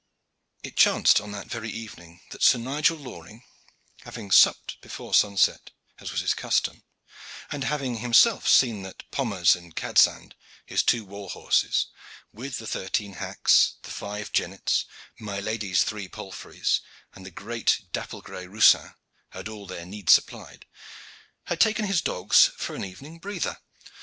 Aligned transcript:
It 0.63 0.75
chanced 0.75 1.21
on 1.21 1.31
that 1.33 1.45
very 1.45 1.69
evening 1.69 2.21
that 2.31 2.41
Sir 2.41 2.57
Nigel 2.57 2.97
Loring, 2.97 3.43
having 4.03 4.31
supped 4.31 4.81
before 4.81 5.13
sunset, 5.13 5.69
as 5.99 6.11
was 6.11 6.21
his 6.21 6.33
custom, 6.33 6.81
and 7.51 7.65
having 7.65 7.97
himself 7.97 8.47
seen 8.47 8.81
that 8.81 9.03
Pommers 9.11 9.55
and 9.55 9.75
Cadsand, 9.75 10.33
his 10.65 10.81
two 10.81 11.05
war 11.05 11.29
horses, 11.29 11.85
with 12.33 12.57
the 12.57 12.65
thirteen 12.65 13.13
hacks, 13.13 13.75
the 13.83 13.91
five 13.91 14.31
jennets, 14.31 14.85
my 15.19 15.39
lady's 15.39 15.83
three 15.83 16.07
palfreys, 16.07 16.81
and 17.13 17.23
the 17.23 17.29
great 17.29 17.81
dapple 17.93 18.23
gray 18.23 18.47
roussin, 18.47 18.95
had 19.29 19.47
all 19.47 19.67
their 19.67 19.85
needs 19.85 20.13
supplied, 20.13 20.65
had 21.43 21.61
taken 21.61 21.85
his 21.85 22.01
dogs 22.01 22.47
for 22.57 22.73
an 22.73 22.83
evening 22.83 23.19
breather. 23.19 23.59